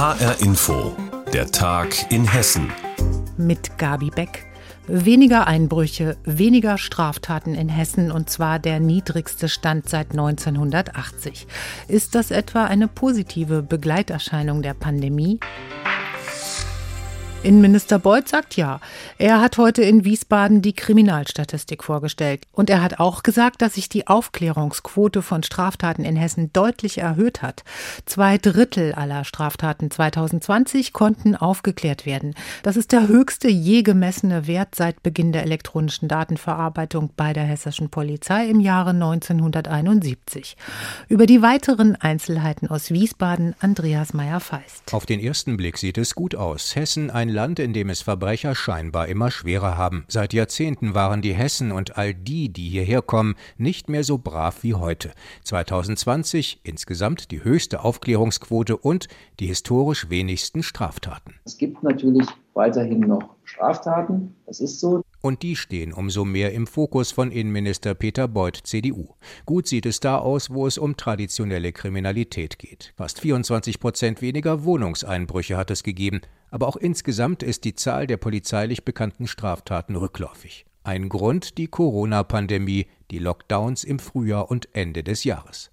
HR 0.00 0.40
Info, 0.40 0.96
der 1.30 1.50
Tag 1.50 2.10
in 2.10 2.24
Hessen. 2.24 2.72
Mit 3.36 3.76
Gabi 3.76 4.08
Beck. 4.08 4.46
Weniger 4.86 5.46
Einbrüche, 5.46 6.16
weniger 6.24 6.78
Straftaten 6.78 7.54
in 7.54 7.68
Hessen 7.68 8.10
und 8.10 8.30
zwar 8.30 8.58
der 8.58 8.80
niedrigste 8.80 9.50
Stand 9.50 9.90
seit 9.90 10.12
1980. 10.12 11.46
Ist 11.86 12.14
das 12.14 12.30
etwa 12.30 12.64
eine 12.64 12.88
positive 12.88 13.62
Begleiterscheinung 13.62 14.62
der 14.62 14.72
Pandemie? 14.72 15.38
Innenminister 17.42 17.98
Beuth 17.98 18.28
sagt 18.28 18.56
ja. 18.56 18.80
Er 19.16 19.40
hat 19.40 19.56
heute 19.56 19.80
in 19.80 20.04
Wiesbaden 20.04 20.60
die 20.60 20.74
Kriminalstatistik 20.74 21.82
vorgestellt. 21.82 22.42
Und 22.52 22.68
er 22.68 22.82
hat 22.82 23.00
auch 23.00 23.22
gesagt, 23.22 23.62
dass 23.62 23.74
sich 23.74 23.88
die 23.88 24.08
Aufklärungsquote 24.08 25.22
von 25.22 25.42
Straftaten 25.42 26.04
in 26.04 26.16
Hessen 26.16 26.52
deutlich 26.52 26.98
erhöht 26.98 27.40
hat. 27.40 27.64
Zwei 28.04 28.36
Drittel 28.36 28.92
aller 28.92 29.24
Straftaten 29.24 29.90
2020 29.90 30.92
konnten 30.92 31.34
aufgeklärt 31.34 32.04
werden. 32.04 32.34
Das 32.62 32.76
ist 32.76 32.92
der 32.92 33.08
höchste 33.08 33.48
je 33.48 33.80
gemessene 33.80 34.46
Wert 34.46 34.74
seit 34.74 35.02
Beginn 35.02 35.32
der 35.32 35.44
elektronischen 35.44 36.08
Datenverarbeitung 36.08 37.08
bei 37.16 37.32
der 37.32 37.44
hessischen 37.44 37.88
Polizei 37.88 38.48
im 38.50 38.60
Jahre 38.60 38.90
1971. 38.90 40.58
Über 41.08 41.24
die 41.24 41.40
weiteren 41.40 41.96
Einzelheiten 41.96 42.68
aus 42.68 42.90
Wiesbaden 42.90 43.54
Andreas 43.60 44.12
Meyer-Feist. 44.12 44.92
Auf 44.92 45.06
den 45.06 45.20
ersten 45.20 45.56
Blick 45.56 45.78
sieht 45.78 45.96
es 45.96 46.14
gut 46.14 46.34
aus. 46.34 46.76
Hessen 46.76 47.10
ein 47.10 47.29
Land, 47.30 47.58
in 47.58 47.72
dem 47.72 47.88
es 47.88 48.02
Verbrecher 48.02 48.54
scheinbar 48.54 49.08
immer 49.08 49.30
schwerer 49.30 49.78
haben. 49.78 50.04
Seit 50.08 50.32
Jahrzehnten 50.32 50.94
waren 50.94 51.22
die 51.22 51.34
Hessen 51.34 51.72
und 51.72 51.96
all 51.96 52.14
die, 52.14 52.52
die 52.52 52.68
hierher 52.68 53.02
kommen, 53.02 53.34
nicht 53.56 53.88
mehr 53.88 54.04
so 54.04 54.18
brav 54.18 54.62
wie 54.62 54.74
heute. 54.74 55.12
2020 55.44 56.60
insgesamt 56.62 57.30
die 57.30 57.42
höchste 57.42 57.82
Aufklärungsquote 57.84 58.76
und 58.76 59.08
die 59.38 59.46
historisch 59.46 60.10
wenigsten 60.10 60.62
Straftaten. 60.62 61.34
Es 61.44 61.56
gibt 61.56 61.82
natürlich 61.82 62.26
weiterhin 62.54 63.00
noch 63.00 63.36
Straftaten, 63.44 64.34
das 64.46 64.60
ist 64.60 64.80
so. 64.80 65.02
Und 65.22 65.42
die 65.42 65.56
stehen 65.56 65.92
umso 65.92 66.24
mehr 66.24 66.52
im 66.52 66.66
Fokus 66.66 67.12
von 67.12 67.30
Innenminister 67.30 67.94
Peter 67.94 68.26
Beuth, 68.26 68.60
CDU. 68.64 69.14
Gut 69.44 69.66
sieht 69.66 69.86
es 69.86 70.00
da 70.00 70.18
aus, 70.18 70.50
wo 70.50 70.66
es 70.66 70.78
um 70.78 70.96
traditionelle 70.96 71.72
Kriminalität 71.72 72.58
geht. 72.58 72.92
Fast 72.96 73.20
24 73.20 73.80
Prozent 73.80 74.22
weniger 74.22 74.64
Wohnungseinbrüche 74.64 75.56
hat 75.56 75.70
es 75.70 75.82
gegeben, 75.82 76.20
aber 76.50 76.68
auch 76.68 76.76
insgesamt 76.76 77.42
ist 77.42 77.64
die 77.64 77.74
Zahl 77.74 78.06
der 78.06 78.16
polizeilich 78.16 78.84
bekannten 78.84 79.26
Straftaten 79.26 79.96
rückläufig. 79.96 80.66
Ein 80.82 81.08
Grund 81.08 81.58
die 81.58 81.68
Corona-Pandemie, 81.68 82.86
die 83.10 83.18
Lockdowns 83.18 83.84
im 83.84 83.98
Frühjahr 83.98 84.50
und 84.50 84.68
Ende 84.74 85.04
des 85.04 85.24
Jahres. 85.24 85.70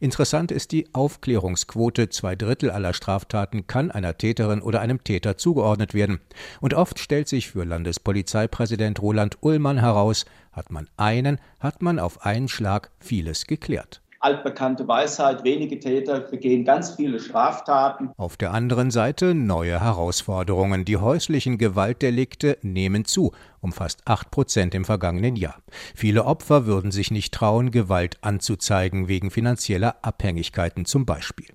Interessant 0.00 0.50
ist 0.50 0.72
die 0.72 0.92
Aufklärungsquote. 0.92 2.08
Zwei 2.08 2.34
Drittel 2.34 2.70
aller 2.70 2.92
Straftaten 2.92 3.66
kann 3.66 3.90
einer 3.90 4.18
Täterin 4.18 4.60
oder 4.62 4.80
einem 4.80 5.02
Täter 5.04 5.38
zugeordnet 5.38 5.94
werden. 5.94 6.20
Und 6.60 6.74
oft 6.74 6.98
stellt 6.98 7.28
sich 7.28 7.48
für 7.50 7.64
Landespolizeipräsident 7.64 9.00
Roland 9.00 9.38
Ullmann 9.42 9.78
heraus, 9.78 10.26
hat 10.52 10.70
man 10.70 10.88
einen, 10.96 11.38
hat 11.60 11.82
man 11.82 11.98
auf 11.98 12.26
einen 12.26 12.48
Schlag 12.48 12.90
vieles 12.98 13.46
geklärt 13.46 14.02
altbekannte 14.20 14.86
Weisheit, 14.86 15.44
wenige 15.44 15.80
Täter 15.80 16.20
begehen 16.20 16.64
ganz 16.64 16.94
viele 16.94 17.18
Straftaten. 17.18 18.10
Auf 18.18 18.36
der 18.36 18.52
anderen 18.52 18.90
Seite 18.90 19.34
neue 19.34 19.80
Herausforderungen. 19.80 20.84
Die 20.84 20.98
häuslichen 20.98 21.56
Gewaltdelikte 21.56 22.58
nehmen 22.62 23.06
zu, 23.06 23.32
um 23.60 23.72
fast 23.72 24.06
acht 24.06 24.30
Prozent 24.30 24.74
im 24.74 24.84
vergangenen 24.84 25.36
Jahr. 25.36 25.56
Viele 25.94 26.26
Opfer 26.26 26.66
würden 26.66 26.90
sich 26.90 27.10
nicht 27.10 27.32
trauen, 27.32 27.70
Gewalt 27.70 28.18
anzuzeigen, 28.20 29.08
wegen 29.08 29.30
finanzieller 29.30 29.96
Abhängigkeiten 30.02 30.84
zum 30.84 31.06
Beispiel. 31.06 31.48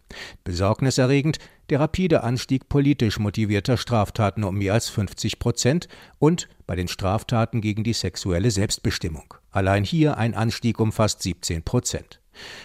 Besorgniserregend 0.43 1.38
der 1.69 1.80
rapide 1.80 2.23
Anstieg 2.23 2.69
politisch 2.69 3.19
motivierter 3.19 3.77
Straftaten 3.77 4.43
um 4.43 4.55
mehr 4.58 4.73
als 4.73 4.89
50 4.89 5.39
Prozent 5.39 5.88
und 6.19 6.47
bei 6.67 6.75
den 6.75 6.88
Straftaten 6.88 7.61
gegen 7.61 7.83
die 7.83 7.93
sexuelle 7.93 8.52
Selbstbestimmung. 8.52 9.33
Allein 9.52 9.83
hier 9.83 10.17
ein 10.17 10.36
Anstieg 10.36 10.80
um 10.80 10.92
fast 10.92 11.21
17 11.23 11.64
Prozent. 11.64 12.20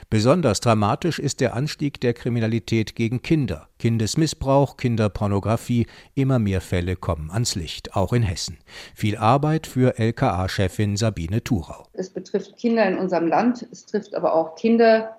Besonders 0.09 0.61
dramatisch 0.61 1.19
ist 1.19 1.41
der 1.41 1.55
Anstieg 1.55 2.01
der 2.01 2.15
Kriminalität 2.15 2.95
gegen 2.95 3.23
Kinder. 3.23 3.69
Kindesmissbrauch, 3.79 4.77
Kinderpornografie, 4.77 5.87
immer 6.15 6.39
mehr 6.39 6.61
Fälle 6.61 6.97
kommen 6.97 7.31
ans 7.31 7.55
Licht, 7.55 7.97
auch 7.97 8.13
in 8.13 8.23
Hessen. 8.23 8.59
Viel 8.95 9.17
Arbeit 9.17 9.67
für 9.67 9.99
LKA-Chefin 9.99 10.97
Sabine 10.97 11.43
Thurau. 11.43 11.87
Es 11.93 12.11
betrifft 12.11 12.57
Kinder 12.57 12.87
in 12.87 12.99
unserem 12.99 13.27
Land, 13.27 13.67
es 13.71 13.87
trifft 13.87 14.15
aber 14.15 14.35
auch 14.35 14.55
Kinder 14.55 15.17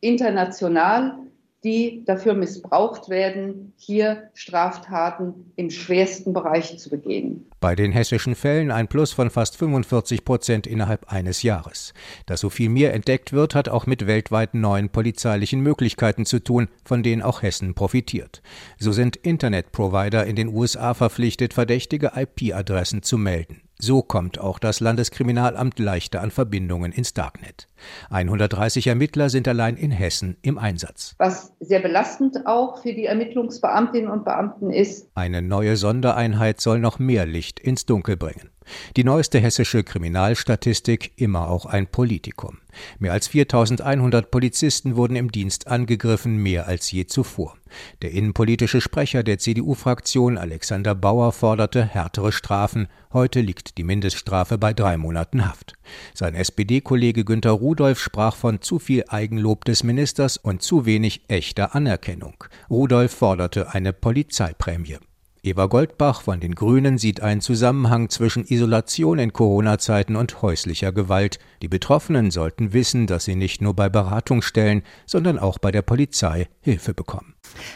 international 0.00 1.18
die 1.64 2.04
dafür 2.04 2.34
missbraucht 2.34 3.08
werden, 3.08 3.72
hier 3.76 4.30
Straftaten 4.34 5.52
im 5.56 5.70
schwersten 5.70 6.32
Bereich 6.32 6.78
zu 6.78 6.90
begehen. 6.90 7.46
Bei 7.60 7.74
den 7.74 7.90
hessischen 7.90 8.36
Fällen 8.36 8.70
ein 8.70 8.86
Plus 8.86 9.12
von 9.12 9.30
fast 9.30 9.56
45 9.56 10.24
Prozent 10.24 10.66
innerhalb 10.66 11.12
eines 11.12 11.42
Jahres. 11.42 11.94
Dass 12.26 12.40
so 12.40 12.50
viel 12.50 12.68
mehr 12.68 12.94
entdeckt 12.94 13.32
wird, 13.32 13.56
hat 13.56 13.68
auch 13.68 13.86
mit 13.86 14.06
weltweit 14.06 14.54
neuen 14.54 14.90
polizeilichen 14.90 15.60
Möglichkeiten 15.60 16.24
zu 16.24 16.38
tun, 16.38 16.68
von 16.84 17.02
denen 17.02 17.22
auch 17.22 17.42
Hessen 17.42 17.74
profitiert. 17.74 18.40
So 18.78 18.92
sind 18.92 19.16
Internetprovider 19.16 20.24
in 20.26 20.36
den 20.36 20.48
USA 20.48 20.94
verpflichtet, 20.94 21.54
verdächtige 21.54 22.12
IP-Adressen 22.14 23.02
zu 23.02 23.18
melden. 23.18 23.67
So 23.80 24.02
kommt 24.02 24.40
auch 24.40 24.58
das 24.58 24.80
Landeskriminalamt 24.80 25.78
leichter 25.78 26.20
an 26.20 26.32
Verbindungen 26.32 26.90
ins 26.90 27.14
Darknet. 27.14 27.68
130 28.10 28.88
Ermittler 28.88 29.30
sind 29.30 29.46
allein 29.46 29.76
in 29.76 29.92
Hessen 29.92 30.36
im 30.42 30.58
Einsatz. 30.58 31.14
Was 31.18 31.52
sehr 31.60 31.78
belastend 31.78 32.46
auch 32.46 32.82
für 32.82 32.92
die 32.92 33.04
Ermittlungsbeamtinnen 33.04 34.10
und 34.10 34.24
Beamten 34.24 34.70
ist. 34.70 35.08
Eine 35.14 35.42
neue 35.42 35.76
Sondereinheit 35.76 36.60
soll 36.60 36.80
noch 36.80 36.98
mehr 36.98 37.24
Licht 37.24 37.60
ins 37.60 37.86
Dunkel 37.86 38.16
bringen. 38.16 38.50
Die 38.96 39.04
neueste 39.04 39.38
hessische 39.38 39.84
Kriminalstatistik 39.84 41.12
immer 41.16 41.48
auch 41.48 41.66
ein 41.66 41.86
Politikum. 41.86 42.58
Mehr 42.98 43.12
als 43.12 43.28
4100 43.28 44.30
Polizisten 44.30 44.96
wurden 44.96 45.16
im 45.16 45.32
Dienst 45.32 45.66
angegriffen, 45.68 46.36
mehr 46.36 46.66
als 46.66 46.90
je 46.90 47.06
zuvor. 47.06 47.56
Der 48.02 48.12
innenpolitische 48.12 48.80
Sprecher 48.80 49.22
der 49.22 49.38
CDU-Fraktion 49.38 50.38
Alexander 50.38 50.94
Bauer 50.94 51.32
forderte 51.32 51.84
härtere 51.84 52.32
Strafen. 52.32 52.88
Heute 53.12 53.40
liegt 53.40 53.78
die 53.78 53.84
Mindeststrafe 53.84 54.58
bei 54.58 54.72
drei 54.72 54.96
Monaten 54.96 55.46
Haft. 55.46 55.74
Sein 56.14 56.34
SPD-Kollege 56.34 57.24
Günter 57.24 57.52
Rudolph 57.52 58.00
sprach 58.00 58.36
von 58.36 58.60
zu 58.60 58.78
viel 58.78 59.04
Eigenlob 59.08 59.64
des 59.64 59.82
Ministers 59.82 60.36
und 60.36 60.62
zu 60.62 60.86
wenig 60.86 61.22
echter 61.28 61.74
Anerkennung. 61.74 62.44
Rudolph 62.70 63.12
forderte 63.12 63.72
eine 63.72 63.92
Polizeiprämie. 63.92 64.98
Eva 65.42 65.66
Goldbach 65.66 66.22
von 66.22 66.40
den 66.40 66.54
Grünen 66.54 66.98
sieht 66.98 67.20
einen 67.20 67.40
Zusammenhang 67.40 68.08
zwischen 68.08 68.44
Isolation 68.44 69.18
in 69.18 69.32
Corona-Zeiten 69.32 70.16
und 70.16 70.42
häuslicher 70.42 70.92
Gewalt. 70.92 71.38
Die 71.62 71.68
Betroffenen 71.68 72.30
sollten 72.30 72.72
wissen, 72.72 73.06
dass 73.06 73.24
sie 73.24 73.36
nicht 73.36 73.60
nur 73.60 73.74
bei 73.74 73.88
Beratungsstellen, 73.88 74.82
sondern 75.06 75.38
auch 75.38 75.58
bei 75.58 75.70
der 75.70 75.82
Polizei 75.82 76.48
Hilfe 76.60 76.94
bekommen. 76.94 77.34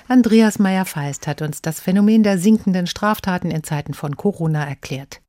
Andreas 0.09 0.59
Meyer-Feist 0.59 1.27
hat 1.27 1.43
uns 1.43 1.63
das 1.63 1.81
Phänomen 1.81 2.23
der 2.23 2.39
sinkenden 2.39 2.87
Straftaten 2.87 3.51
in 3.51 3.63
Zeiten 3.63 3.95
von 3.95 4.17
Corona 4.17 4.65
erklärt. 4.65 5.21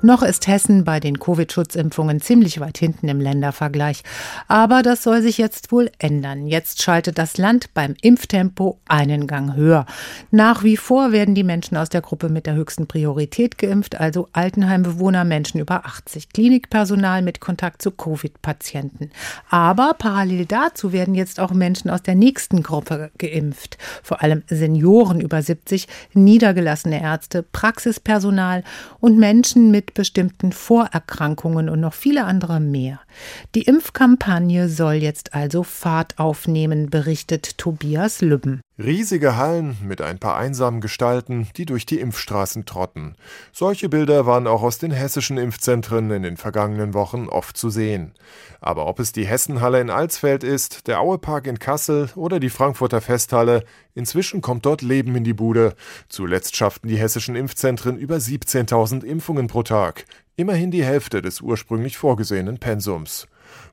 Noch 0.00 0.22
ist 0.22 0.46
Hessen 0.46 0.84
bei 0.84 1.00
den 1.00 1.18
Covid-Schutzimpfungen 1.18 2.20
ziemlich 2.20 2.60
weit 2.60 2.78
hinten 2.78 3.08
im 3.08 3.20
Ländervergleich. 3.20 4.04
Aber 4.46 4.82
das 4.82 5.02
soll 5.02 5.22
sich 5.22 5.38
jetzt 5.38 5.72
wohl 5.72 5.90
ändern. 5.98 6.46
Jetzt 6.46 6.82
schaltet 6.82 7.18
das 7.18 7.36
Land 7.36 7.74
beim 7.74 7.96
Impftempo 8.00 8.78
einen 8.86 9.26
Gang 9.26 9.56
höher. 9.56 9.86
Nach 10.30 10.62
wie 10.62 10.76
vor 10.76 11.10
werden 11.10 11.34
die 11.34 11.42
Menschen 11.42 11.76
aus 11.76 11.88
der 11.88 12.00
Gruppe 12.00 12.28
mit 12.28 12.46
der 12.46 12.54
höchsten 12.54 12.86
Priorität 12.86 13.58
geimpft, 13.58 13.98
also 13.98 14.28
Altenheimbewohner, 14.32 15.24
Menschen 15.24 15.60
über 15.60 15.84
80, 15.84 16.28
Klinikpersonal 16.28 17.22
mit 17.22 17.40
Kontakt 17.40 17.82
zu 17.82 17.90
Covid-Patienten. 17.90 19.10
Aber 19.50 19.94
parallel 19.98 20.46
dazu 20.46 20.92
werden 20.92 21.16
jetzt 21.16 21.40
auch 21.40 21.50
Menschen 21.50 21.90
aus 21.90 22.02
der 22.02 22.14
nächsten 22.14 22.62
Gruppe 22.62 23.10
geimpft. 23.18 23.78
Vor 24.04 24.22
allem 24.22 24.44
Senioren 24.46 25.20
über 25.20 25.42
70, 25.42 25.88
niedergelassene 26.12 27.02
Ärzte, 27.02 27.42
Praxispersonal 27.42 28.62
und 29.00 29.18
Menschen 29.18 29.72
mit 29.72 29.87
bestimmten 29.94 30.52
Vorerkrankungen 30.52 31.68
und 31.68 31.80
noch 31.80 31.94
viele 31.94 32.24
andere 32.24 32.60
mehr. 32.60 33.00
Die 33.54 33.62
Impfkampagne 33.62 34.68
soll 34.68 34.94
jetzt 34.94 35.34
also 35.34 35.62
Fahrt 35.62 36.18
aufnehmen, 36.18 36.90
berichtet 36.90 37.58
Tobias 37.58 38.20
Lübben. 38.20 38.60
Riesige 38.80 39.36
Hallen 39.36 39.76
mit 39.82 40.00
ein 40.00 40.20
paar 40.20 40.36
einsamen 40.36 40.80
Gestalten, 40.80 41.48
die 41.56 41.66
durch 41.66 41.84
die 41.84 41.98
Impfstraßen 41.98 42.64
trotten. 42.64 43.16
Solche 43.52 43.88
Bilder 43.88 44.24
waren 44.24 44.46
auch 44.46 44.62
aus 44.62 44.78
den 44.78 44.92
hessischen 44.92 45.36
Impfzentren 45.36 46.12
in 46.12 46.22
den 46.22 46.36
vergangenen 46.36 46.94
Wochen 46.94 47.26
oft 47.26 47.56
zu 47.56 47.70
sehen. 47.70 48.12
Aber 48.60 48.86
ob 48.86 49.00
es 49.00 49.10
die 49.10 49.26
Hessenhalle 49.26 49.80
in 49.80 49.90
Alsfeld 49.90 50.44
ist, 50.44 50.86
der 50.86 51.00
Auepark 51.00 51.48
in 51.48 51.58
Kassel 51.58 52.10
oder 52.14 52.38
die 52.38 52.50
Frankfurter 52.50 53.00
Festhalle, 53.00 53.64
inzwischen 53.96 54.42
kommt 54.42 54.64
dort 54.64 54.82
Leben 54.82 55.16
in 55.16 55.24
die 55.24 55.34
Bude. 55.34 55.74
Zuletzt 56.08 56.54
schafften 56.54 56.86
die 56.86 56.98
hessischen 56.98 57.34
Impfzentren 57.34 57.98
über 57.98 58.18
17.000 58.18 59.02
Impfungen 59.02 59.48
pro 59.48 59.64
Tag. 59.64 60.04
Immerhin 60.36 60.70
die 60.70 60.84
Hälfte 60.84 61.20
des 61.20 61.40
ursprünglich 61.40 61.98
vorgesehenen 61.98 62.58
Pensums. 62.58 63.26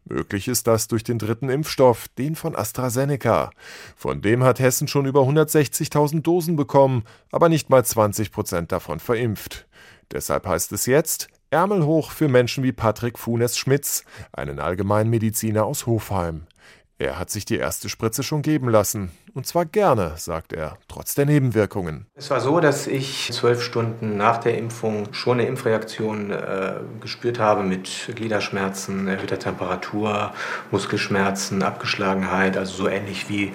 Möglich 0.05 0.47
ist 0.47 0.67
das 0.67 0.87
durch 0.87 1.03
den 1.03 1.19
dritten 1.19 1.49
Impfstoff, 1.49 2.07
den 2.17 2.35
von 2.35 2.55
AstraZeneca. 2.55 3.51
Von 3.95 4.21
dem 4.21 4.43
hat 4.43 4.59
Hessen 4.59 4.87
schon 4.87 5.05
über 5.05 5.21
160.000 5.21 6.21
Dosen 6.21 6.55
bekommen, 6.55 7.03
aber 7.31 7.49
nicht 7.49 7.69
mal 7.69 7.83
20 7.83 8.31
Prozent 8.31 8.71
davon 8.71 8.99
verimpft. 8.99 9.67
Deshalb 10.11 10.45
heißt 10.45 10.71
es 10.71 10.85
jetzt, 10.85 11.27
Ärmel 11.49 11.85
hoch 11.85 12.11
für 12.11 12.27
Menschen 12.27 12.63
wie 12.63 12.71
Patrick 12.71 13.17
Funes-Schmitz, 13.17 14.03
einen 14.33 14.59
Allgemeinmediziner 14.59 15.65
aus 15.65 15.85
Hofheim. 15.85 16.47
Er 16.97 17.19
hat 17.19 17.29
sich 17.29 17.43
die 17.43 17.57
erste 17.57 17.89
Spritze 17.89 18.23
schon 18.23 18.41
geben 18.41 18.69
lassen. 18.69 19.11
Und 19.33 19.45
zwar 19.45 19.65
gerne, 19.65 20.13
sagt 20.15 20.53
er, 20.53 20.77
trotz 20.87 21.13
der 21.13 21.25
Nebenwirkungen. 21.25 22.05
Es 22.15 22.29
war 22.29 22.39
so, 22.39 22.61
dass 22.61 22.87
ich 22.87 23.29
zwölf 23.33 23.61
Stunden 23.61 24.15
nach 24.15 24.37
der 24.37 24.57
Impfung 24.57 25.13
schon 25.13 25.39
eine 25.39 25.47
Impfreaktion 25.49 26.31
äh, 26.31 26.75
gespürt 27.01 27.37
habe 27.37 27.63
mit 27.63 28.11
Gliederschmerzen, 28.15 29.09
erhöhter 29.09 29.37
Temperatur, 29.37 30.33
Muskelschmerzen, 30.71 31.63
Abgeschlagenheit, 31.63 32.55
also 32.55 32.83
so 32.83 32.87
ähnlich 32.87 33.27
wie 33.27 33.51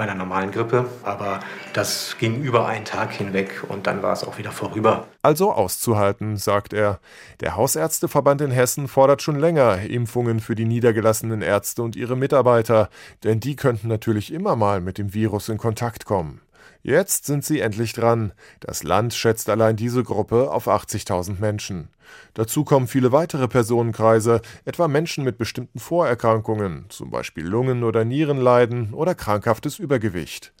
bei 0.00 0.04
einer 0.04 0.14
normalen 0.14 0.50
Grippe. 0.50 0.86
Aber 1.02 1.40
das 1.74 2.16
ging 2.18 2.40
über 2.40 2.66
einen 2.66 2.86
Tag 2.86 3.12
hinweg 3.12 3.62
und 3.68 3.86
dann 3.86 4.02
war 4.02 4.14
es 4.14 4.24
auch 4.24 4.38
wieder 4.38 4.50
vorüber. 4.50 5.06
Also 5.20 5.52
auszuhalten, 5.52 6.38
sagt 6.38 6.72
er. 6.72 7.00
Der 7.40 7.54
Hausärzteverband 7.54 8.40
in 8.40 8.50
Hessen 8.50 8.88
fordert 8.88 9.20
schon 9.20 9.38
länger 9.38 9.82
Impfungen 9.82 10.40
für 10.40 10.54
die 10.54 10.64
niedergelassenen 10.64 11.42
Ärzte 11.42 11.82
und 11.82 11.96
ihre 11.96 12.16
Mitarbeiter, 12.16 12.88
denn 13.24 13.40
die 13.40 13.56
könnten 13.56 13.88
natürlich 13.88 14.32
immer 14.32 14.56
mal 14.56 14.80
mit 14.80 14.96
dem 14.96 15.12
Virus 15.12 15.50
in 15.50 15.58
Kontakt 15.58 16.06
kommen. 16.06 16.40
Jetzt 16.82 17.26
sind 17.26 17.44
sie 17.44 17.60
endlich 17.60 17.92
dran. 17.92 18.32
Das 18.60 18.82
Land 18.82 19.14
schätzt 19.14 19.50
allein 19.50 19.76
diese 19.76 20.02
Gruppe 20.02 20.50
auf 20.50 20.66
80.000 20.66 21.38
Menschen. 21.40 21.88
Dazu 22.34 22.64
kommen 22.64 22.86
viele 22.86 23.12
weitere 23.12 23.48
Personenkreise, 23.48 24.40
etwa 24.64 24.88
Menschen 24.88 25.24
mit 25.24 25.38
bestimmten 25.38 25.78
Vorerkrankungen, 25.78 26.86
zum 26.88 27.10
Beispiel 27.10 27.46
Lungen- 27.46 27.84
oder 27.84 28.04
Nierenleiden 28.04 28.94
oder 28.94 29.14
krankhaftes 29.14 29.78
Übergewicht. 29.78 30.52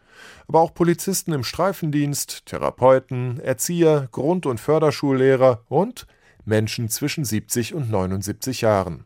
Aber 0.46 0.60
auch 0.60 0.74
Polizisten 0.74 1.32
im 1.32 1.44
Streifendienst, 1.44 2.46
Therapeuten, 2.46 3.40
Erzieher, 3.40 4.08
Grund- 4.12 4.46
und 4.46 4.60
Förderschullehrer 4.60 5.64
und 5.68 6.06
Menschen 6.44 6.88
zwischen 6.88 7.24
70 7.24 7.74
und 7.74 7.90
79 7.90 8.60
Jahren. 8.60 9.04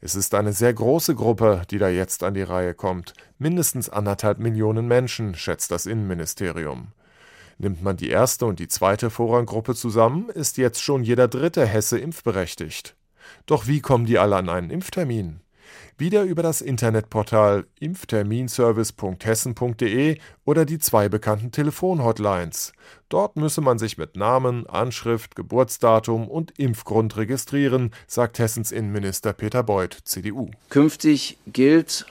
Es 0.00 0.14
ist 0.14 0.34
eine 0.34 0.52
sehr 0.52 0.72
große 0.72 1.14
Gruppe, 1.14 1.62
die 1.70 1.78
da 1.78 1.88
jetzt 1.88 2.22
an 2.22 2.34
die 2.34 2.42
Reihe 2.42 2.74
kommt. 2.74 3.14
Mindestens 3.38 3.88
anderthalb 3.88 4.38
Millionen 4.38 4.86
Menschen, 4.86 5.34
schätzt 5.34 5.70
das 5.70 5.86
Innenministerium. 5.86 6.88
Nimmt 7.58 7.82
man 7.82 7.96
die 7.96 8.10
erste 8.10 8.46
und 8.46 8.58
die 8.58 8.68
zweite 8.68 9.08
Vorranggruppe 9.08 9.74
zusammen, 9.74 10.28
ist 10.28 10.58
jetzt 10.58 10.82
schon 10.82 11.02
jeder 11.02 11.28
dritte 11.28 11.64
Hesse 11.64 11.98
impfberechtigt. 11.98 12.96
Doch 13.46 13.66
wie 13.66 13.80
kommen 13.80 14.06
die 14.06 14.18
alle 14.18 14.36
an 14.36 14.48
einen 14.48 14.70
Impftermin? 14.70 15.40
Wieder 15.98 16.24
über 16.24 16.42
das 16.42 16.60
Internetportal 16.60 17.66
impfterminservice.hessen.de 17.80 20.18
oder 20.44 20.64
die 20.64 20.78
zwei 20.78 21.08
bekannten 21.08 21.52
Telefonhotlines. 21.52 22.72
Dort 23.08 23.36
müsse 23.36 23.60
man 23.60 23.78
sich 23.78 23.98
mit 23.98 24.16
Namen, 24.16 24.66
Anschrift, 24.66 25.36
Geburtsdatum 25.36 26.28
und 26.28 26.58
Impfgrund 26.58 27.16
registrieren, 27.16 27.92
sagt 28.06 28.38
Hessens 28.38 28.72
Innenminister 28.72 29.32
Peter 29.32 29.62
Beuth, 29.62 29.98
CDU. 30.04 30.50
Künftig 30.68 31.38
gilt, 31.46 32.06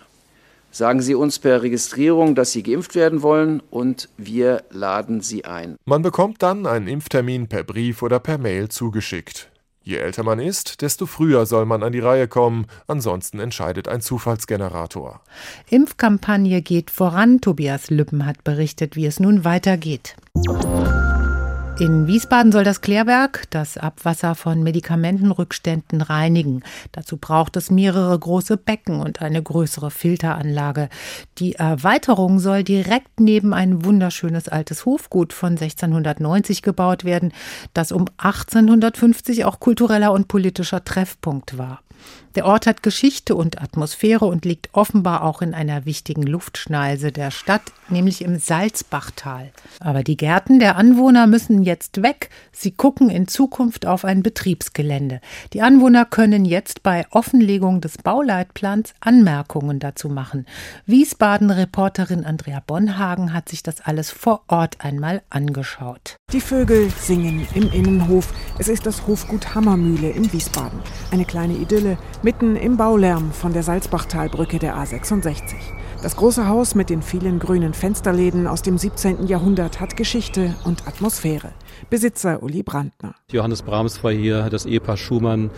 sagen 0.71 1.01
Sie 1.01 1.15
uns 1.15 1.39
per 1.39 1.62
Registrierung, 1.62 2.35
dass 2.35 2.51
Sie 2.51 2.63
geimpft 2.63 2.95
werden 2.95 3.21
wollen 3.21 3.62
und 3.69 4.09
wir 4.17 4.63
laden 4.69 5.21
Sie 5.21 5.45
ein. 5.45 5.75
Man 5.85 6.01
bekommt 6.01 6.44
dann 6.44 6.65
einen 6.65 6.88
Impftermin 6.88 7.47
per 7.47 7.63
Brief 7.63 8.01
oder 8.01 8.19
per 8.19 8.38
Mail 8.38 8.69
zugeschickt. 8.69 9.50
Je 9.87 9.97
älter 9.97 10.23
man 10.23 10.39
ist, 10.39 10.81
desto 10.81 11.05
früher 11.05 11.45
soll 11.45 11.67
man 11.67 11.83
an 11.83 11.91
die 11.91 11.99
Reihe 11.99 12.27
kommen, 12.27 12.65
ansonsten 12.87 13.39
entscheidet 13.39 13.87
ein 13.87 14.01
Zufallsgenerator. 14.01 15.21
Impfkampagne 15.69 16.63
geht 16.63 16.89
voran. 16.89 17.39
Tobias 17.39 17.91
Lüppen 17.91 18.25
hat 18.25 18.43
berichtet, 18.43 18.95
wie 18.95 19.05
es 19.05 19.19
nun 19.19 19.45
weitergeht. 19.45 20.15
In 21.77 22.07
Wiesbaden 22.07 22.54
soll 22.54 22.63
das 22.63 22.80
Klärwerk 22.80 23.44
das 23.50 23.77
Abwasser 23.77 24.36
von 24.36 24.63
Medikamentenrückständen 24.63 26.00
reinigen. 26.00 26.63
Dazu 26.94 27.18
braucht 27.18 27.57
es 27.57 27.69
mehrere 27.69 28.18
große 28.18 28.56
Becken 28.56 29.01
und 29.01 29.22
eine 29.22 29.44
größere 29.44 29.92
Filteranlage. 29.92 30.88
Die 31.38 31.56
Erweiterung 31.56 32.39
soll 32.39 32.63
direkt 32.63 33.19
neben 33.19 33.54
ein 33.54 33.83
wunderschönes 33.83 34.48
altes 34.48 34.86
Hofgut 34.86 35.33
von 35.33 35.57
1690 35.57 36.62
gebaut 36.62 37.04
werden, 37.04 37.33
das 37.74 37.92
um 37.92 38.06
1850 38.19 39.44
auch 39.44 39.60
kultureller 39.60 40.13
und 40.13 40.30
politischer 40.30 40.86
Treffpunkt 40.86 41.57
war. 41.57 41.81
Der 42.35 42.45
Ort 42.45 42.67
hat 42.67 42.83
Geschichte 42.83 43.33
und 43.33 43.61
Atmosphäre 43.61 44.25
und 44.25 44.43
liegt 44.43 44.69
offenbar 44.73 45.23
auch 45.23 45.41
in 45.41 45.53
einer 45.53 45.85
wichtigen 45.85 46.23
Luftschneise 46.23 47.13
der 47.13 47.31
Stadt, 47.31 47.61
nämlich 47.87 48.21
im 48.21 48.37
Salzbachtal. 48.37 49.51
Aber 49.79 50.03
die 50.03 50.17
Gärten 50.17 50.59
der 50.59 50.75
Anwohner 50.75 51.27
müssen 51.27 51.63
jetzt 51.63 52.03
weg. 52.03 52.29
Sie 52.51 52.71
gucken 52.71 53.09
in 53.09 53.29
Zukunft 53.29 53.85
auf 53.85 54.03
ein 54.03 54.21
Betriebsgelände. 54.21 55.21
Die 55.53 55.61
Anwohner 55.61 56.03
können 56.03 56.43
jetzt 56.43 56.83
bei 56.83 57.05
Offenlegung 57.11 57.79
des 57.79 57.97
Bauleitplans 57.99 58.93
Anmerkungen 58.99 59.79
dazu 59.79 60.09
machen. 60.09 60.45
Wiesbaden-Reporterin 60.87 62.25
Andrea 62.25 62.61
Bonhagen 62.65 63.33
hat 63.33 63.47
sich 63.47 63.63
das 63.63 63.79
alles 63.79 64.11
vor 64.11 64.43
Ort 64.47 64.83
einmal 64.83 65.21
angeschaut. 65.29 66.17
Die 66.33 66.42
Vögel 66.42 66.89
singen 66.89 67.48
im 67.54 67.72
Innenhof. 67.72 68.33
Es 68.57 68.68
ist 68.68 68.88
das 68.88 69.06
Hofgut 69.06 69.54
Hammermühle 69.54 70.10
in 70.10 70.33
Wiesbaden. 70.33 70.80
Eine 71.12 71.24
kleine 71.24 71.54
Idylle 71.54 72.00
mitten 72.24 72.56
im 72.56 72.77
Baulärm 72.77 73.31
von 73.31 73.54
der 73.54 73.62
Salzbachtalbrücke 73.62 74.57
der 74.57 74.75
A66. 74.75 75.54
Das 76.05 76.17
große 76.17 76.47
Haus 76.47 76.75
mit 76.75 76.91
den 76.91 77.01
vielen 77.01 77.39
grünen 77.39 77.73
Fensterläden 77.73 78.45
aus 78.45 78.61
dem 78.61 78.77
17. 78.77 79.25
Jahrhundert 79.25 79.79
hat 79.79 79.97
Geschichte 79.97 80.53
und 80.63 80.87
Atmosphäre. 80.87 81.53
Besitzer 81.89 82.43
Uli 82.43 82.61
Brandner. 82.61 83.15
Johannes 83.31 83.63
Brahms 83.63 84.03
war 84.03 84.11
hier, 84.11 84.51
das 84.51 84.67
Ehepaar 84.67 84.97
Schumann, 84.97 85.49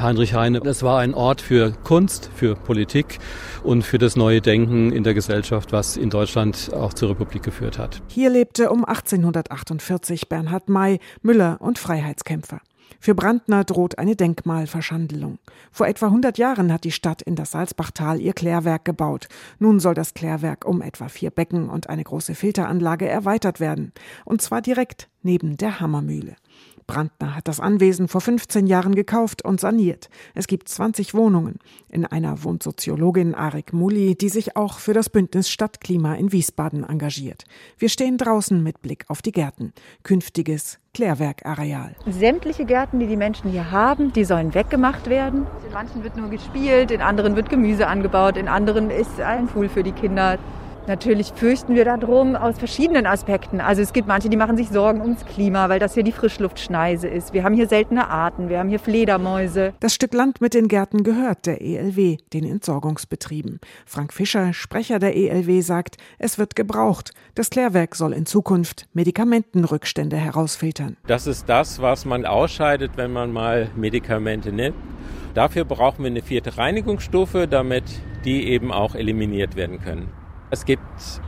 Heinrich 0.00 0.34
Heine. 0.34 0.60
Es 0.60 0.84
war 0.84 1.00
ein 1.00 1.14
Ort 1.14 1.40
für 1.40 1.72
Kunst, 1.82 2.30
für 2.32 2.54
Politik 2.54 3.18
und 3.64 3.82
für 3.82 3.98
das 3.98 4.14
neue 4.14 4.40
Denken 4.40 4.92
in 4.92 5.02
der 5.02 5.14
Gesellschaft, 5.14 5.72
was 5.72 5.96
in 5.96 6.10
Deutschland 6.10 6.72
auch 6.72 6.94
zur 6.94 7.10
Republik 7.10 7.42
geführt 7.42 7.76
hat. 7.76 8.00
Hier 8.06 8.30
lebte 8.30 8.70
um 8.70 8.84
1848 8.84 10.28
Bernhard 10.28 10.68
May, 10.68 11.00
Müller 11.22 11.56
und 11.58 11.80
Freiheitskämpfer. 11.80 12.60
Für 13.00 13.14
Brandner 13.14 13.64
droht 13.64 13.98
eine 13.98 14.16
Denkmalverschandelung. 14.16 15.38
Vor 15.70 15.86
etwa 15.86 16.06
100 16.06 16.38
Jahren 16.38 16.72
hat 16.72 16.84
die 16.84 16.92
Stadt 16.92 17.22
in 17.22 17.36
das 17.36 17.52
Salzbachtal 17.52 18.20
ihr 18.20 18.32
Klärwerk 18.32 18.84
gebaut. 18.84 19.28
Nun 19.58 19.80
soll 19.80 19.94
das 19.94 20.14
Klärwerk 20.14 20.64
um 20.64 20.82
etwa 20.82 21.08
vier 21.08 21.30
Becken 21.30 21.68
und 21.68 21.88
eine 21.88 22.04
große 22.04 22.34
Filteranlage 22.34 23.08
erweitert 23.08 23.60
werden. 23.60 23.92
Und 24.24 24.42
zwar 24.42 24.62
direkt 24.62 25.08
neben 25.22 25.56
der 25.56 25.80
Hammermühle. 25.80 26.36
Brandner 26.88 27.36
hat 27.36 27.46
das 27.46 27.60
Anwesen 27.60 28.08
vor 28.08 28.22
15 28.22 28.66
Jahren 28.66 28.94
gekauft 28.94 29.44
und 29.44 29.60
saniert. 29.60 30.08
Es 30.34 30.46
gibt 30.46 30.68
20 30.68 31.12
Wohnungen. 31.12 31.58
In 31.90 32.06
einer 32.06 32.42
wohnt 32.42 32.62
Soziologin 32.62 33.34
Arik 33.34 33.74
Muli, 33.74 34.16
die 34.16 34.30
sich 34.30 34.56
auch 34.56 34.78
für 34.78 34.94
das 34.94 35.10
Bündnis 35.10 35.50
Stadtklima 35.50 36.14
in 36.14 36.32
Wiesbaden 36.32 36.84
engagiert. 36.84 37.44
Wir 37.76 37.90
stehen 37.90 38.16
draußen 38.16 38.62
mit 38.62 38.80
Blick 38.80 39.04
auf 39.08 39.20
die 39.20 39.32
Gärten. 39.32 39.74
Künftiges 40.02 40.78
Klärwerkareal. 40.94 41.94
Sämtliche 42.08 42.64
Gärten, 42.64 42.98
die 42.98 43.06
die 43.06 43.16
Menschen 43.16 43.50
hier 43.50 43.70
haben, 43.70 44.12
die 44.14 44.24
sollen 44.24 44.54
weggemacht 44.54 45.10
werden. 45.10 45.46
In 45.66 45.72
manchen 45.74 46.02
wird 46.02 46.16
nur 46.16 46.30
gespielt, 46.30 46.90
in 46.90 47.02
anderen 47.02 47.36
wird 47.36 47.50
Gemüse 47.50 47.86
angebaut, 47.86 48.38
in 48.38 48.48
anderen 48.48 48.90
ist 48.90 49.20
ein 49.20 49.46
Pool 49.46 49.68
für 49.68 49.82
die 49.82 49.92
Kinder. 49.92 50.38
Natürlich 50.88 51.32
fürchten 51.34 51.74
wir 51.74 51.84
darum 51.84 52.34
aus 52.34 52.58
verschiedenen 52.58 53.04
Aspekten. 53.04 53.60
Also 53.60 53.82
es 53.82 53.92
gibt 53.92 54.08
manche, 54.08 54.30
die 54.30 54.38
machen 54.38 54.56
sich 54.56 54.70
Sorgen 54.70 55.02
ums 55.02 55.26
Klima, 55.26 55.68
weil 55.68 55.78
das 55.78 55.92
hier 55.92 56.02
die 56.02 56.12
Frischluftschneise 56.12 57.06
ist. 57.06 57.34
Wir 57.34 57.44
haben 57.44 57.54
hier 57.54 57.68
seltene 57.68 58.08
Arten, 58.08 58.48
wir 58.48 58.58
haben 58.58 58.70
hier 58.70 58.78
Fledermäuse. 58.78 59.74
Das 59.80 59.94
Stück 59.94 60.14
Land 60.14 60.40
mit 60.40 60.54
den 60.54 60.66
Gärten 60.66 61.02
gehört 61.02 61.44
der 61.44 61.60
ELW, 61.60 62.16
den 62.32 62.44
Entsorgungsbetrieben. 62.44 63.60
Frank 63.84 64.14
Fischer, 64.14 64.54
Sprecher 64.54 64.98
der 64.98 65.14
ELW, 65.14 65.60
sagt, 65.60 65.98
es 66.18 66.38
wird 66.38 66.56
gebraucht. 66.56 67.10
Das 67.34 67.50
Klärwerk 67.50 67.94
soll 67.94 68.14
in 68.14 68.24
Zukunft 68.24 68.86
Medikamentenrückstände 68.94 70.16
herausfiltern. 70.16 70.96
Das 71.06 71.26
ist 71.26 71.50
das, 71.50 71.82
was 71.82 72.06
man 72.06 72.24
ausscheidet, 72.24 72.92
wenn 72.96 73.12
man 73.12 73.30
mal 73.30 73.68
Medikamente 73.76 74.52
nimmt. 74.52 74.76
Dafür 75.34 75.66
brauchen 75.66 76.02
wir 76.02 76.10
eine 76.10 76.22
vierte 76.22 76.56
Reinigungsstufe, 76.56 77.46
damit 77.46 77.84
die 78.24 78.48
eben 78.48 78.72
auch 78.72 78.94
eliminiert 78.94 79.54
werden 79.54 79.80
können. 79.82 80.17
Es 80.50 80.64
gibt 80.64 80.82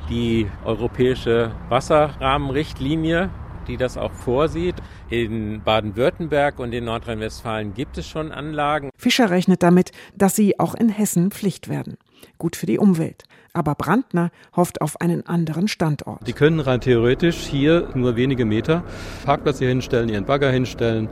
die 0.08 0.50
europäische 0.64 1.54
Wasserrahmenrichtlinie, 1.68 3.28
die 3.68 3.76
das 3.76 3.98
auch 3.98 4.12
vorsieht. 4.12 4.76
In 5.10 5.62
Baden-Württemberg 5.62 6.58
und 6.58 6.72
in 6.72 6.86
Nordrhein-Westfalen 6.86 7.74
gibt 7.74 7.98
es 7.98 8.08
schon 8.08 8.32
Anlagen. 8.32 8.88
Fischer 8.96 9.28
rechnet 9.28 9.62
damit, 9.62 9.92
dass 10.16 10.36
sie 10.36 10.58
auch 10.58 10.74
in 10.74 10.88
Hessen 10.88 11.30
Pflicht 11.30 11.68
werden. 11.68 11.98
Gut 12.38 12.56
für 12.56 12.64
die 12.64 12.78
Umwelt. 12.78 13.24
Aber 13.52 13.75
Brandner 13.75 14.30
hofft 14.54 14.80
auf 14.80 15.00
einen 15.00 15.26
anderen 15.26 15.69
Standort. 15.69 16.26
Die 16.26 16.33
können 16.33 16.61
rein 16.61 16.80
theoretisch 16.80 17.37
hier 17.38 17.88
nur 17.95 18.16
wenige 18.16 18.45
Meter 18.45 18.85
Parkplatz 19.25 19.59
hier 19.59 19.69
hinstellen, 19.69 20.09
ihren 20.09 20.25
Bagger 20.25 20.50
hinstellen. 20.50 21.09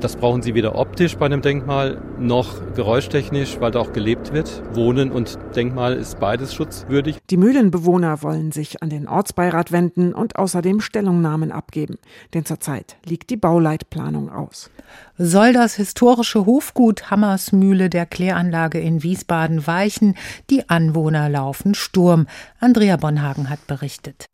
Das 0.00 0.16
brauchen 0.16 0.42
sie 0.42 0.54
weder 0.54 0.76
optisch 0.76 1.16
bei 1.16 1.26
einem 1.26 1.42
Denkmal 1.42 2.00
noch 2.18 2.74
geräuschtechnisch, 2.74 3.58
weil 3.60 3.70
da 3.70 3.80
auch 3.80 3.92
gelebt 3.92 4.32
wird. 4.32 4.62
Wohnen 4.74 5.12
und 5.12 5.38
Denkmal 5.54 5.94
ist 5.94 6.18
beides 6.18 6.54
schutzwürdig. 6.54 7.18
Die 7.30 7.36
Mühlenbewohner 7.36 8.22
wollen 8.22 8.50
sich 8.50 8.82
an 8.82 8.90
den 8.90 9.06
Ortsbeirat 9.06 9.70
wenden 9.70 10.12
und 10.12 10.36
außerdem 10.36 10.80
Stellungnahmen 10.80 11.52
abgeben. 11.52 11.98
Denn 12.34 12.44
zurzeit 12.44 12.96
liegt 13.04 13.30
die 13.30 13.36
Bauleitplanung 13.36 14.30
aus. 14.30 14.70
Soll 15.18 15.52
das 15.52 15.76
historische 15.76 16.46
Hofgut 16.46 17.10
Hammersmühle 17.10 17.88
der 17.88 18.06
Kläranlage 18.06 18.80
in 18.80 19.02
Wiesbaden 19.02 19.66
weichen? 19.66 20.16
Die 20.50 20.68
Anwohner 20.68 21.28
laufen 21.28 21.71
Sturm. 21.74 22.26
Andrea 22.60 22.96
Bonhagen 22.96 23.48
hat 23.48 23.66
berichtet. 23.66 24.26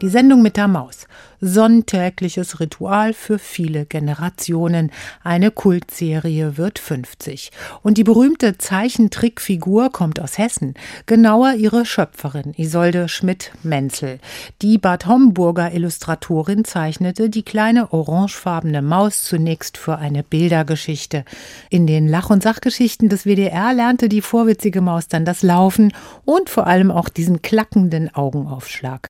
Die 0.00 0.08
Sendung 0.08 0.42
mit 0.42 0.56
der 0.56 0.68
Maus. 0.68 1.08
Sonntägliches 1.40 2.60
Ritual 2.60 3.12
für 3.12 3.40
viele 3.40 3.84
Generationen. 3.84 4.92
Eine 5.24 5.50
Kultserie 5.50 6.56
wird 6.56 6.78
50. 6.78 7.50
Und 7.82 7.98
die 7.98 8.04
berühmte 8.04 8.58
Zeichentrickfigur 8.58 9.90
kommt 9.90 10.20
aus 10.20 10.38
Hessen. 10.38 10.74
Genauer 11.06 11.54
ihre 11.54 11.84
Schöpferin, 11.84 12.54
Isolde 12.56 13.08
Schmidt-Menzel. 13.08 14.20
Die 14.62 14.78
Bad 14.78 15.06
Homburger 15.06 15.72
Illustratorin 15.72 16.64
zeichnete 16.64 17.28
die 17.28 17.42
kleine 17.42 17.92
orangefarbene 17.92 18.82
Maus 18.82 19.24
zunächst 19.24 19.78
für 19.78 19.98
eine 19.98 20.22
Bildergeschichte. 20.22 21.24
In 21.70 21.88
den 21.88 22.06
Lach- 22.06 22.30
und 22.30 22.44
Sachgeschichten 22.44 23.08
des 23.08 23.24
WDR 23.24 23.74
lernte 23.74 24.08
die 24.08 24.22
vorwitzige 24.22 24.80
Maus 24.80 25.08
dann 25.08 25.24
das 25.24 25.42
Laufen 25.42 25.92
und 26.24 26.50
vor 26.50 26.68
allem 26.68 26.92
auch 26.92 27.08
diesen 27.08 27.42
klackenden 27.42 28.14
Augenaufschlag. 28.14 29.08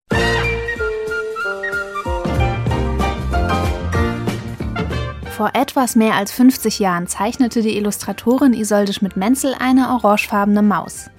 Vor 5.38 5.50
etwas 5.52 5.94
mehr 5.94 6.16
als 6.16 6.32
50 6.32 6.80
Jahren 6.80 7.06
zeichnete 7.06 7.62
die 7.62 7.76
Illustratorin 7.76 8.52
Isolde 8.52 8.92
Schmidt-Menzel 8.92 9.54
eine 9.56 9.90
orangefarbene 9.90 10.62
Maus. 10.62 11.10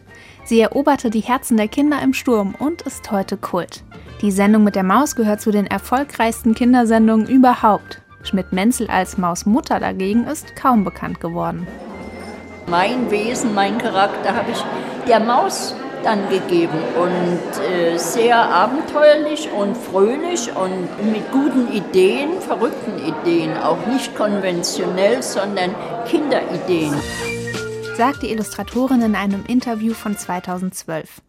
Sie 0.44 0.60
eroberte 0.60 1.10
die 1.10 1.22
Herzen 1.22 1.56
der 1.56 1.70
Kinder 1.70 2.02
im 2.02 2.14
Sturm 2.14 2.54
und 2.60 2.82
ist 2.82 3.10
heute 3.12 3.38
Kult. 3.38 3.82
Die 4.22 4.32
Sendung 4.32 4.66
mit 4.66 4.76
der 4.76 4.84
Maus 4.84 5.16
gehört 5.16 5.40
zu 5.40 5.52
den 5.52 5.68
erfolgreichsten 5.68 6.54
Kindersendungen 6.54 7.28
überhaupt. 7.28 8.02
Schmidt-Menzel 8.24 8.90
als 8.90 9.18
Mausmutter 9.18 9.80
dagegen 9.80 10.26
ist 10.26 10.54
kaum 10.54 10.84
bekannt 10.84 11.22
geworden. 11.22 11.66
Mein 12.68 13.10
Wesen, 13.10 13.56
mein 13.56 13.78
Charakter 13.78 14.36
habe 14.36 14.52
ich 14.52 14.62
der 15.08 15.22
Maus 15.22 15.74
dann 16.04 16.30
gegeben 16.30 16.78
und 16.98 17.64
äh, 17.64 17.98
sehr 17.98 18.38
abenteuerlich 18.38 19.50
und 19.52 19.76
fröhlich 19.76 20.50
und 20.56 21.12
mit 21.12 21.32
guten 21.32 21.72
Ideen, 21.72 22.42
verrückten 22.42 22.98
Ideen, 23.00 23.58
auch 23.58 23.86
nicht 23.86 24.16
konventionell, 24.16 25.22
sondern 25.22 25.76
Kinderideen. 26.08 26.94
Sagt 27.98 28.24
die 28.24 28.32
Illustratorin 28.32 29.02
in 29.02 29.16
einem 29.16 29.44
Interview 29.46 29.94
von 29.94 30.18
2012. 30.18 31.22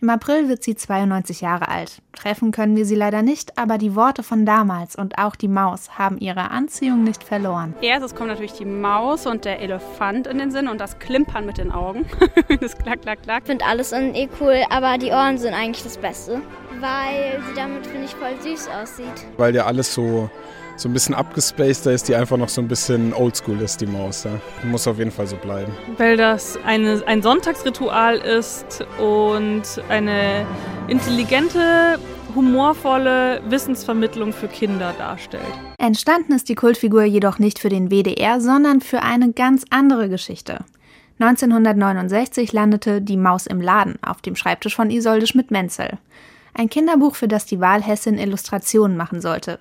Im 0.00 0.10
April 0.10 0.48
wird 0.48 0.62
sie 0.62 0.76
92 0.76 1.40
Jahre 1.40 1.68
alt. 1.68 2.02
Treffen 2.12 2.52
können 2.52 2.76
wir 2.76 2.86
sie 2.86 2.94
leider 2.94 3.22
nicht, 3.22 3.58
aber 3.58 3.78
die 3.78 3.96
Worte 3.96 4.22
von 4.22 4.46
damals 4.46 4.94
und 4.94 5.18
auch 5.18 5.34
die 5.34 5.48
Maus 5.48 5.98
haben 5.98 6.18
ihre 6.18 6.52
Anziehung 6.52 7.02
nicht 7.02 7.24
verloren. 7.24 7.74
Erstes 7.80 8.14
kommt 8.14 8.28
natürlich 8.28 8.52
die 8.52 8.64
Maus 8.64 9.26
und 9.26 9.44
der 9.44 9.60
Elefant 9.60 10.28
in 10.28 10.38
den 10.38 10.52
Sinn 10.52 10.68
und 10.68 10.80
das 10.80 11.00
Klimpern 11.00 11.46
mit 11.46 11.58
den 11.58 11.72
Augen. 11.72 12.06
das 12.60 12.78
klack, 12.78 13.02
klack, 13.02 13.22
klack. 13.24 13.42
Ich 13.42 13.48
finde 13.48 13.64
alles 13.64 13.92
eh 13.92 14.28
cool, 14.40 14.62
aber 14.70 14.98
die 14.98 15.10
Ohren 15.10 15.36
sind 15.36 15.54
eigentlich 15.54 15.82
das 15.82 15.98
Beste. 15.98 16.42
Weil 16.78 17.42
sie 17.48 17.54
damit, 17.56 17.84
finde 17.84 18.04
ich, 18.04 18.14
voll 18.14 18.40
süß 18.40 18.68
aussieht. 18.80 19.26
Weil 19.36 19.52
ja 19.52 19.66
alles 19.66 19.92
so 19.92 20.30
so 20.78 20.88
ein 20.88 20.92
bisschen 20.92 21.14
abgespaceder 21.14 21.92
ist, 21.92 22.08
die 22.08 22.14
einfach 22.14 22.36
noch 22.36 22.48
so 22.48 22.60
ein 22.60 22.68
bisschen 22.68 23.12
oldschool 23.12 23.60
ist, 23.60 23.80
die 23.80 23.86
Maus. 23.86 24.24
Ja. 24.24 24.30
Muss 24.64 24.86
auf 24.86 24.98
jeden 24.98 25.10
Fall 25.10 25.26
so 25.26 25.36
bleiben. 25.36 25.72
Weil 25.96 26.16
das 26.16 26.56
eine, 26.64 27.02
ein 27.06 27.20
Sonntagsritual 27.20 28.18
ist 28.18 28.86
und 28.98 29.62
eine 29.88 30.46
intelligente, 30.86 31.98
humorvolle 32.34 33.42
Wissensvermittlung 33.48 34.32
für 34.32 34.46
Kinder 34.46 34.94
darstellt. 34.96 35.42
Entstanden 35.78 36.32
ist 36.32 36.48
die 36.48 36.54
Kultfigur 36.54 37.02
jedoch 37.02 37.40
nicht 37.40 37.58
für 37.58 37.70
den 37.70 37.90
WDR, 37.90 38.40
sondern 38.40 38.80
für 38.80 39.02
eine 39.02 39.32
ganz 39.32 39.64
andere 39.70 40.08
Geschichte. 40.08 40.58
1969 41.18 42.52
landete 42.52 43.02
Die 43.02 43.16
Maus 43.16 43.48
im 43.48 43.60
Laden 43.60 43.96
auf 44.02 44.22
dem 44.22 44.36
Schreibtisch 44.36 44.76
von 44.76 44.90
Isolde 44.90 45.26
Schmidt-Menzel. 45.26 45.98
Ein 46.54 46.70
Kinderbuch, 46.70 47.16
für 47.16 47.26
das 47.26 47.46
die 47.46 47.60
Wahlhessin 47.60 48.18
Illustrationen 48.18 48.96
machen 48.96 49.20
sollte. 49.20 49.58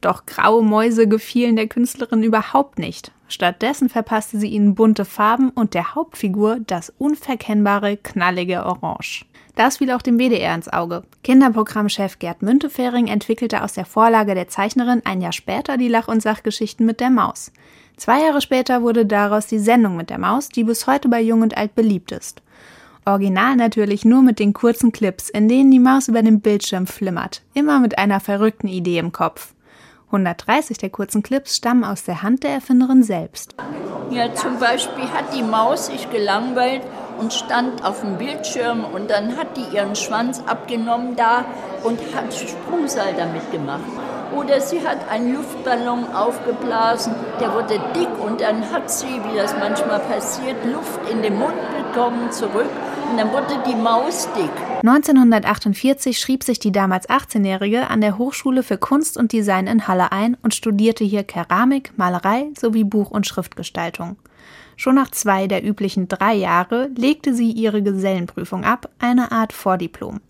Doch 0.00 0.26
graue 0.26 0.62
Mäuse 0.62 1.08
gefielen 1.08 1.56
der 1.56 1.68
Künstlerin 1.68 2.22
überhaupt 2.22 2.78
nicht. 2.78 3.12
Stattdessen 3.28 3.88
verpasste 3.88 4.38
sie 4.38 4.48
ihnen 4.48 4.74
bunte 4.74 5.04
Farben 5.04 5.50
und 5.50 5.74
der 5.74 5.94
Hauptfigur 5.94 6.58
das 6.66 6.92
unverkennbare, 6.98 7.96
knallige 7.96 8.64
Orange. 8.64 9.24
Das 9.56 9.78
fiel 9.78 9.90
auch 9.90 10.02
dem 10.02 10.18
WDR 10.18 10.54
ins 10.54 10.68
Auge. 10.68 11.02
Kinderprogrammchef 11.24 12.18
Gerd 12.18 12.42
Müntefering 12.42 13.06
entwickelte 13.08 13.64
aus 13.64 13.72
der 13.72 13.86
Vorlage 13.86 14.34
der 14.34 14.48
Zeichnerin 14.48 15.00
ein 15.04 15.22
Jahr 15.22 15.32
später 15.32 15.78
die 15.78 15.88
Lach- 15.88 16.08
und 16.08 16.22
Sachgeschichten 16.22 16.84
mit 16.84 17.00
der 17.00 17.10
Maus. 17.10 17.52
Zwei 17.96 18.20
Jahre 18.20 18.42
später 18.42 18.82
wurde 18.82 19.06
daraus 19.06 19.46
die 19.46 19.58
Sendung 19.58 19.96
mit 19.96 20.10
der 20.10 20.18
Maus, 20.18 20.50
die 20.50 20.64
bis 20.64 20.86
heute 20.86 21.08
bei 21.08 21.22
Jung 21.22 21.40
und 21.40 21.56
Alt 21.56 21.74
beliebt 21.74 22.12
ist. 22.12 22.42
Original 23.06 23.56
natürlich 23.56 24.04
nur 24.04 24.20
mit 24.20 24.38
den 24.38 24.52
kurzen 24.52 24.92
Clips, 24.92 25.30
in 25.30 25.48
denen 25.48 25.70
die 25.70 25.78
Maus 25.78 26.08
über 26.08 26.22
dem 26.22 26.40
Bildschirm 26.40 26.86
flimmert, 26.86 27.42
immer 27.54 27.80
mit 27.80 27.98
einer 27.98 28.20
verrückten 28.20 28.68
Idee 28.68 28.98
im 28.98 29.12
Kopf. 29.12 29.54
130 30.16 30.78
der 30.78 30.90
kurzen 30.90 31.22
Clips 31.22 31.56
stammen 31.56 31.84
aus 31.84 32.04
der 32.04 32.22
Hand 32.22 32.42
der 32.42 32.52
Erfinderin 32.52 33.02
selbst. 33.02 33.54
Ja, 34.10 34.32
zum 34.34 34.58
Beispiel 34.58 35.04
hat 35.04 35.34
die 35.34 35.42
Maus 35.42 35.86
sich 35.86 36.10
gelangweilt 36.10 36.82
und 37.18 37.32
stand 37.32 37.84
auf 37.84 38.00
dem 38.00 38.18
Bildschirm 38.18 38.84
und 38.84 39.10
dann 39.10 39.36
hat 39.36 39.56
die 39.56 39.76
ihren 39.76 39.96
Schwanz 39.96 40.42
abgenommen 40.46 41.16
da 41.16 41.44
und 41.82 41.98
hat 42.14 42.32
Sprungseil 42.32 43.14
damit 43.16 43.50
gemacht. 43.52 43.80
Oder 44.36 44.60
sie 44.60 44.86
hat 44.86 45.08
einen 45.08 45.34
Luftballon 45.34 46.12
aufgeblasen, 46.12 47.14
der 47.40 47.54
wurde 47.54 47.80
dick 47.94 48.08
und 48.22 48.42
dann 48.42 48.70
hat 48.70 48.90
sie, 48.90 49.06
wie 49.06 49.36
das 49.36 49.54
manchmal 49.58 49.98
passiert, 50.00 50.56
Luft 50.66 51.00
in 51.10 51.22
den 51.22 51.38
Mund 51.38 51.54
bekommen 51.76 52.30
zurück 52.30 52.68
und 53.10 53.16
dann 53.16 53.32
wurde 53.32 53.62
die 53.66 53.74
Maus 53.74 54.28
dick. 54.36 54.50
1948 54.82 56.18
schrieb 56.18 56.44
sich 56.44 56.58
die 56.58 56.70
damals 56.70 57.08
18-Jährige 57.08 57.88
an 57.88 58.02
der 58.02 58.18
Hochschule 58.18 58.62
für 58.62 58.76
Kunst 58.76 59.16
und 59.16 59.32
Design 59.32 59.66
in 59.66 59.88
Halle 59.88 60.12
ein 60.12 60.36
und 60.42 60.54
studierte 60.54 61.02
hier 61.02 61.24
Keramik, 61.24 61.92
Malerei 61.96 62.50
sowie 62.58 62.84
Buch- 62.84 63.10
und 63.10 63.26
Schriftgestaltung. 63.26 64.16
Schon 64.76 64.96
nach 64.96 65.10
zwei 65.10 65.46
der 65.46 65.64
üblichen 65.64 66.08
drei 66.08 66.34
Jahre 66.34 66.90
legte 66.94 67.32
sie 67.32 67.52
ihre 67.52 67.82
Gesellenprüfung 67.82 68.64
ab, 68.64 68.90
eine 68.98 69.32
Art 69.32 69.54
Vordiplom. 69.54 70.20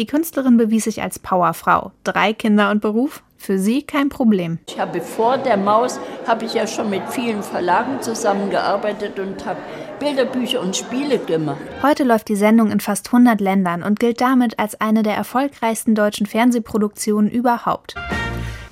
Die 0.00 0.06
Künstlerin 0.06 0.56
bewies 0.56 0.84
sich 0.84 1.02
als 1.02 1.18
Powerfrau. 1.18 1.92
Drei 2.04 2.32
Kinder 2.32 2.70
und 2.70 2.80
Beruf, 2.80 3.22
für 3.36 3.58
sie 3.58 3.82
kein 3.82 4.08
Problem. 4.08 4.58
Ich 4.66 4.80
habe 4.80 5.02
vor 5.02 5.36
der 5.36 5.58
Maus 5.58 6.00
habe 6.26 6.46
ich 6.46 6.54
ja 6.54 6.66
schon 6.66 6.88
mit 6.88 7.02
vielen 7.10 7.42
Verlagen 7.42 8.00
zusammengearbeitet 8.00 9.18
und 9.18 9.44
habe 9.44 9.60
Bilderbücher 9.98 10.62
und 10.62 10.74
Spiele 10.74 11.18
gemacht. 11.18 11.60
Heute 11.82 12.04
läuft 12.04 12.30
die 12.30 12.36
Sendung 12.36 12.70
in 12.70 12.80
fast 12.80 13.08
100 13.08 13.42
Ländern 13.42 13.82
und 13.82 14.00
gilt 14.00 14.22
damit 14.22 14.58
als 14.58 14.80
eine 14.80 15.02
der 15.02 15.16
erfolgreichsten 15.16 15.94
deutschen 15.94 16.24
Fernsehproduktionen 16.24 17.30
überhaupt. 17.30 17.94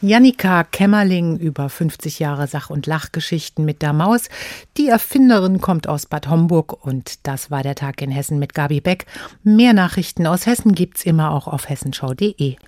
Jannika 0.00 0.62
Kämmerling 0.62 1.38
über 1.38 1.68
50 1.68 2.20
Jahre 2.20 2.46
Sach- 2.46 2.70
und 2.70 2.86
Lachgeschichten 2.86 3.64
mit 3.64 3.82
der 3.82 3.92
Maus. 3.92 4.28
Die 4.76 4.88
Erfinderin 4.88 5.60
kommt 5.60 5.88
aus 5.88 6.06
Bad 6.06 6.28
Homburg 6.28 6.84
und 6.86 7.26
das 7.26 7.50
war 7.50 7.64
der 7.64 7.74
Tag 7.74 8.00
in 8.00 8.12
Hessen 8.12 8.38
mit 8.38 8.54
Gabi 8.54 8.80
Beck. 8.80 9.06
Mehr 9.42 9.72
Nachrichten 9.72 10.28
aus 10.28 10.46
Hessen 10.46 10.72
gibt's 10.72 11.04
immer 11.04 11.32
auch 11.32 11.48
auf 11.48 11.68
hessenschau.de. 11.68 12.58